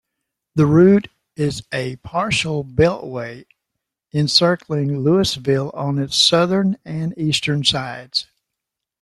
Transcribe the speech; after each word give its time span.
The 0.55 0.65
route 0.65 1.09
is 1.35 1.61
a 1.71 1.97
partial 1.97 2.63
beltway, 2.65 3.45
encircling 4.11 5.01
Louisville 5.03 5.69
on 5.75 5.99
its 5.99 6.15
southern 6.17 6.77
and 6.83 7.15
eastern 7.19 7.63
sides. 7.63 8.25